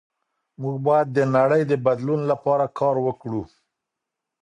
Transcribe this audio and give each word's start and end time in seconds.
موږ 0.61 0.75
باید 0.87 1.07
د 1.11 1.19
نړۍ 1.35 1.61
د 1.67 1.73
بدلون 1.85 2.21
لپاره 2.31 2.65
کار 2.79 2.95
وکړو. 3.05 3.43